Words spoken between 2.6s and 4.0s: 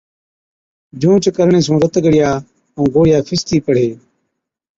ائُون گوڙهِيا فِستِي پڙهي۔